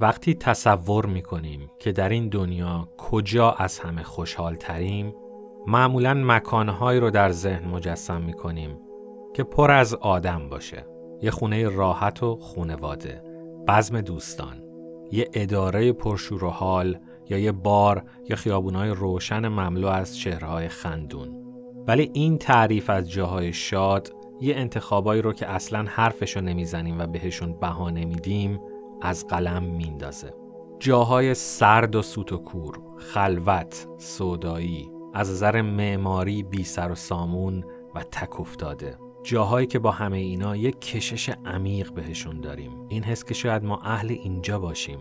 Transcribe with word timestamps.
وقتی 0.00 0.34
تصور 0.34 1.06
می 1.06 1.22
کنیم 1.22 1.70
که 1.78 1.92
در 1.92 2.08
این 2.08 2.28
دنیا 2.28 2.88
کجا 2.98 3.50
از 3.50 3.78
همه 3.78 4.02
خوشحال 4.02 4.54
تریم 4.54 5.14
معمولا 5.66 6.14
مکانهایی 6.14 7.00
رو 7.00 7.10
در 7.10 7.30
ذهن 7.30 7.68
مجسم 7.68 8.22
می 8.22 8.32
کنیم 8.32 8.78
که 9.34 9.42
پر 9.42 9.70
از 9.70 9.94
آدم 9.94 10.48
باشه. 10.48 10.86
یه 11.22 11.30
خونه 11.30 11.68
راحت 11.68 12.22
و 12.22 12.36
خونواده 12.36 13.22
بزم 13.68 14.00
دوستان 14.00 14.62
یه 15.12 15.28
اداره 15.32 15.92
پرشور 15.92 16.44
و 16.44 16.48
حال 16.48 16.98
یا 17.30 17.38
یه 17.38 17.52
بار 17.52 18.04
یا 18.28 18.36
خیابونای 18.36 18.90
روشن 18.90 19.48
مملو 19.48 19.86
از 19.86 20.18
چهرهای 20.18 20.68
خندون. 20.68 21.28
ولی 21.86 22.10
این 22.12 22.38
تعریف 22.38 22.90
از 22.90 23.10
جاهای 23.10 23.52
شاد 23.52 24.12
یه 24.40 24.56
انتخابایی 24.56 25.22
رو 25.22 25.32
که 25.32 25.48
اصلا 25.48 25.84
حرفشو 25.88 26.40
نمی‌زنیم 26.40 26.98
و 26.98 27.06
بهشون 27.06 27.52
بها 27.52 27.90
نمیدیم 27.90 28.60
از 29.02 29.26
قلم 29.26 29.62
میندازه. 29.62 30.34
جاهای 30.78 31.34
سرد 31.34 31.96
و 31.96 32.02
سوت 32.02 32.32
و 32.32 32.36
کور 32.36 32.78
خلوت 32.96 33.86
سودایی 33.98 34.90
از 35.14 35.30
نظر 35.30 35.62
معماری 35.62 36.42
بی 36.42 36.64
سر 36.64 36.90
و 36.90 36.94
سامون 36.94 37.64
و 37.94 38.02
تک 38.02 38.40
افتاده. 38.40 38.98
جاهایی 39.22 39.66
که 39.66 39.78
با 39.78 39.90
همه 39.90 40.16
اینا 40.16 40.56
یک 40.56 40.80
کشش 40.80 41.28
عمیق 41.28 41.92
بهشون 41.92 42.40
داریم. 42.40 42.86
این 42.88 43.04
حس 43.04 43.24
که 43.24 43.34
شاید 43.34 43.64
ما 43.64 43.80
اهل 43.84 44.10
اینجا 44.10 44.58
باشیم 44.58 44.98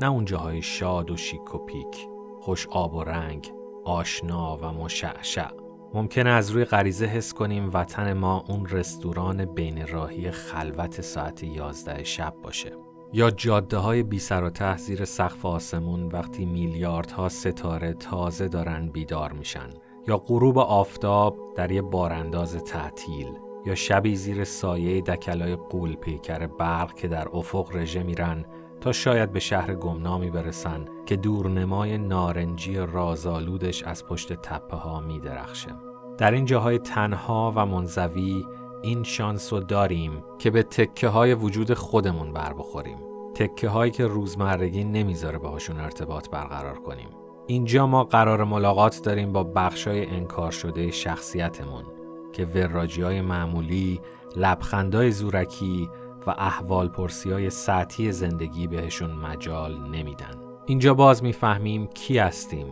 نه 0.00 0.10
اون 0.10 0.24
جاهای 0.24 0.62
شاد 0.62 1.10
و 1.10 1.16
شیک 1.16 1.54
و 1.54 1.58
پیک. 1.58 2.08
خوش 2.40 2.66
آب 2.66 2.94
و 2.94 3.04
رنگ 3.04 3.52
آشنا 3.84 4.58
و 4.62 4.72
مشعشع. 4.72 5.50
ممکنه 5.94 6.30
از 6.30 6.50
روی 6.50 6.64
غریزه 6.64 7.06
حس 7.06 7.34
کنیم 7.34 7.70
وطن 7.72 8.12
ما 8.12 8.44
اون 8.48 8.66
رستوران 8.66 9.44
بین 9.44 9.86
راهی 9.86 10.30
خلوت 10.30 11.00
ساعت 11.00 11.42
11 11.42 12.04
شب 12.04 12.34
باشه. 12.42 12.89
یا 13.12 13.30
جاده 13.30 13.76
های 13.76 14.02
بی 14.02 14.18
سر 14.18 14.44
و 14.44 14.50
ته 14.50 14.76
زیر 14.76 15.04
سقف 15.04 15.46
آسمون 15.46 16.06
وقتی 16.06 16.44
میلیاردها 16.44 17.28
ستاره 17.28 17.92
تازه 17.92 18.48
دارن 18.48 18.88
بیدار 18.88 19.32
میشن 19.32 19.70
یا 20.08 20.16
غروب 20.16 20.58
آفتاب 20.58 21.36
در 21.56 21.72
یه 21.72 21.82
بارانداز 21.82 22.64
تعطیل 22.64 23.28
یا 23.66 23.74
شبی 23.74 24.16
زیر 24.16 24.44
سایه 24.44 25.00
دکلای 25.00 25.56
قول 25.56 25.94
پیکر 25.94 26.46
برق 26.46 26.94
که 26.94 27.08
در 27.08 27.28
افق 27.32 27.76
رژه 27.76 28.02
میرن 28.02 28.44
تا 28.80 28.92
شاید 28.92 29.32
به 29.32 29.40
شهر 29.40 29.74
گمنامی 29.74 30.30
برسن 30.30 30.84
که 31.06 31.16
دورنمای 31.16 31.98
نارنجی 31.98 32.76
رازآلودش 32.76 33.82
از 33.82 34.06
پشت 34.06 34.32
تپه 34.32 34.76
ها 34.76 35.00
می 35.00 35.20
درخشه. 35.20 35.70
در 36.18 36.30
این 36.30 36.44
جاهای 36.44 36.78
تنها 36.78 37.52
و 37.56 37.66
منزوی 37.66 38.44
این 38.82 39.02
شانس 39.02 39.52
رو 39.52 39.60
داریم 39.60 40.24
که 40.38 40.50
به 40.50 40.62
تکه 40.62 41.08
های 41.08 41.34
وجود 41.34 41.74
خودمون 41.74 42.32
بر 42.32 42.52
بخوریم. 42.52 42.98
تکه 43.34 43.68
هایی 43.68 43.90
که 43.92 44.06
روزمرگی 44.06 44.84
نمی‌ذاره 44.84 45.38
باهاشون 45.38 45.80
ارتباط 45.80 46.30
برقرار 46.30 46.78
کنیم. 46.78 47.08
اینجا 47.46 47.86
ما 47.86 48.04
قرار 48.04 48.44
ملاقات 48.44 49.00
داریم 49.02 49.32
با 49.32 49.44
بخشای 49.44 50.06
انکار 50.06 50.50
شده 50.50 50.90
شخصیتمون 50.90 51.84
که 52.32 52.44
وراجی 52.44 53.02
های 53.02 53.20
معمولی، 53.20 54.00
لبخندای 54.36 55.10
زورکی 55.10 55.88
و 56.26 56.30
احوال 56.30 56.88
پرسی 56.88 57.30
های 57.30 57.50
سطحی 57.50 58.12
زندگی 58.12 58.66
بهشون 58.66 59.10
مجال 59.10 59.88
نمیدن. 59.88 60.34
اینجا 60.66 60.94
باز 60.94 61.22
می‌فهمیم 61.22 61.86
کی 61.86 62.18
هستیم 62.18 62.66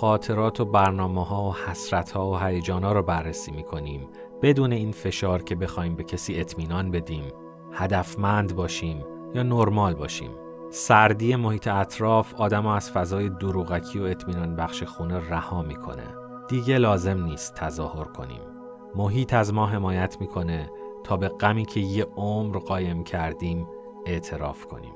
خاطرات 0.00 0.60
و 0.60 0.64
برنامه 0.64 1.24
ها 1.24 1.42
و 1.44 1.54
حسرت 1.54 2.10
ها 2.10 2.30
و 2.30 2.38
هیجان 2.38 2.84
ها 2.84 2.92
رو 2.92 3.02
بررسی 3.02 3.52
می‌کنیم. 3.52 4.08
بدون 4.42 4.72
این 4.72 4.92
فشار 4.92 5.42
که 5.42 5.54
بخوایم 5.54 5.96
به 5.96 6.04
کسی 6.04 6.40
اطمینان 6.40 6.90
بدیم 6.90 7.24
هدفمند 7.72 8.56
باشیم 8.56 9.04
یا 9.34 9.42
نرمال 9.42 9.94
باشیم. 9.94 10.30
سردی 10.70 11.36
محیط 11.36 11.68
اطراف 11.68 12.34
آدم 12.34 12.66
از 12.66 12.90
فضای 12.90 13.28
دروغکی 13.28 13.98
و 13.98 14.02
اطمینان 14.02 14.56
بخش 14.56 14.82
خونه 14.82 15.30
رها 15.30 15.62
می‌کنه. 15.62 16.06
دیگه 16.48 16.78
لازم 16.78 17.24
نیست 17.24 17.54
تظاهر 17.54 18.04
کنیم. 18.04 18.40
محیط 18.94 19.34
از 19.34 19.54
ما 19.54 19.66
حمایت 19.66 20.16
می‌کنه 20.20 20.70
تا 21.04 21.16
به 21.16 21.28
غمی 21.28 21.64
که 21.64 21.80
یه 21.80 22.06
عمر 22.16 22.58
قایم 22.58 23.04
کردیم 23.04 23.66
اعتراف 24.06 24.66
کنیم. 24.66 24.94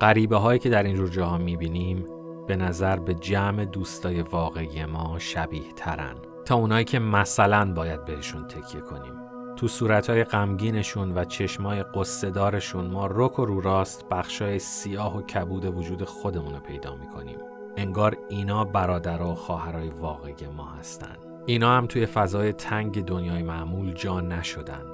غریبه 0.00 0.36
هایی 0.36 0.58
که 0.58 0.70
در 0.70 0.82
این 0.82 0.96
جور 0.96 1.08
جاها 1.08 1.38
می‌بینیم 1.38 2.06
به 2.46 2.56
نظر 2.56 2.96
به 2.96 3.14
جمع 3.14 3.64
دوستای 3.64 4.22
واقعی 4.22 4.84
ما 4.84 5.18
شبیه 5.18 5.72
ترن 5.76 6.14
تا 6.44 6.54
اونایی 6.54 6.84
که 6.84 6.98
مثلا 6.98 7.72
باید 7.72 8.04
بهشون 8.04 8.46
تکیه 8.46 8.80
کنیم. 8.80 9.14
تو 9.56 9.68
صورتهای 9.68 10.24
غمگینشون 10.24 11.18
و 11.18 11.24
چشمای 11.24 11.82
قصدارشون 11.82 12.86
ما 12.86 13.06
رک 13.06 13.38
و 13.38 13.44
رو 13.44 13.60
راست 13.60 14.08
بخشای 14.08 14.58
سیاه 14.58 15.18
و 15.18 15.22
کبود 15.22 15.64
وجود 15.64 16.04
خودمون 16.04 16.54
رو 16.54 16.60
پیدا 16.60 16.96
می‌کنیم. 16.96 17.36
انگار 17.76 18.16
اینا 18.28 18.64
برادر 18.64 19.22
و 19.22 19.34
خواهرای 19.34 19.88
واقعی 19.88 20.46
ما 20.56 20.66
هستن. 20.66 21.16
اینا 21.46 21.76
هم 21.76 21.86
توی 21.86 22.06
فضای 22.06 22.52
تنگ 22.52 23.04
دنیای 23.04 23.42
معمول 23.42 23.92
جا 23.92 24.20
نشدن. 24.20 24.84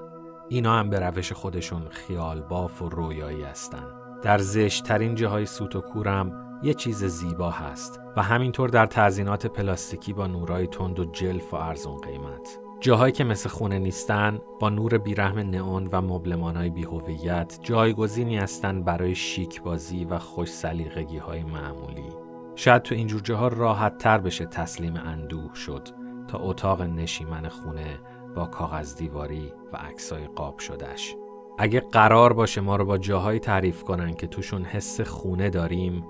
اینا 0.48 0.78
هم 0.78 0.90
به 0.90 1.00
روش 1.00 1.32
خودشون 1.32 1.88
خیال 1.88 2.40
باف 2.40 2.82
و 2.82 2.88
رویایی 2.88 3.42
هستن. 3.42 3.86
در 4.22 4.38
زشتترین 4.38 5.14
جاهای 5.14 5.46
سوت 5.46 5.76
و 5.76 5.80
کورم 5.80 6.49
یه 6.62 6.74
چیز 6.74 7.04
زیبا 7.04 7.50
هست 7.50 8.00
و 8.16 8.22
همینطور 8.22 8.68
در 8.68 8.86
تزینات 8.86 9.46
پلاستیکی 9.46 10.12
با 10.12 10.26
نورای 10.26 10.66
تند 10.66 11.00
و 11.00 11.04
جلف 11.04 11.54
و 11.54 11.56
ارزون 11.56 11.96
قیمت. 11.96 12.58
جاهایی 12.80 13.12
که 13.12 13.24
مثل 13.24 13.48
خونه 13.48 13.78
نیستن 13.78 14.38
با 14.60 14.68
نور 14.68 14.98
بیرحم 14.98 15.38
نئون 15.38 15.88
و 15.92 16.00
مبلمانهای 16.00 16.70
بیهویت 16.70 17.58
جایگزینی 17.62 18.38
هستند 18.38 18.84
برای 18.84 19.14
شیک 19.14 19.62
بازی 19.62 20.04
و 20.04 20.18
خوش 20.18 20.48
سلیقگی 20.48 21.18
های 21.18 21.42
معمولی. 21.42 22.08
شاید 22.54 22.82
تو 22.82 22.94
اینجور 22.94 23.20
جاها 23.20 23.48
راحت 23.48 23.98
تر 23.98 24.18
بشه 24.18 24.46
تسلیم 24.46 24.96
اندوه 24.96 25.54
شد 25.54 25.88
تا 26.28 26.38
اتاق 26.38 26.82
نشیمن 26.82 27.48
خونه 27.48 28.00
با 28.36 28.46
کاغذ 28.46 28.96
دیواری 28.96 29.52
و 29.72 29.76
عکسای 29.76 30.26
قاب 30.26 30.58
شدش 30.58 31.16
اگه 31.58 31.80
قرار 31.80 32.32
باشه 32.32 32.60
ما 32.60 32.76
رو 32.76 32.84
با 32.84 32.98
جاهایی 32.98 33.38
تعریف 33.38 33.82
کنن 33.82 34.14
که 34.14 34.26
توشون 34.26 34.64
حس 34.64 35.00
خونه 35.00 35.50
داریم 35.50 36.04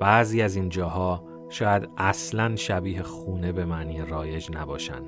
بعضی 0.00 0.42
از 0.42 0.56
این 0.56 0.68
جاها 0.68 1.24
شاید 1.48 1.88
اصلا 1.96 2.56
شبیه 2.56 3.02
خونه 3.02 3.52
به 3.52 3.64
معنی 3.64 4.02
رایج 4.02 4.50
نباشن 4.52 5.02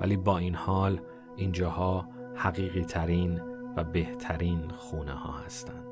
ولی 0.00 0.16
با 0.16 0.38
این 0.38 0.54
حال 0.54 1.00
این 1.36 1.52
جاها 1.52 2.08
حقیقی 2.36 2.84
ترین 2.84 3.40
و 3.76 3.84
بهترین 3.84 4.70
خونه 4.76 5.12
ها 5.12 5.32
هستند. 5.32 5.91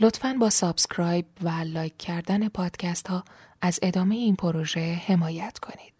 لطفا 0.00 0.36
با 0.40 0.50
subscribe 0.50 1.26
و 1.42 1.48
like 1.48 1.98
کردن 1.98 2.48
پادکست 2.48 3.08
ها 3.08 3.24
از 3.60 3.78
ادامه 3.82 4.14
این 4.14 4.36
پروژه 4.36 5.02
حمایت 5.06 5.58
کنید. 5.58 5.97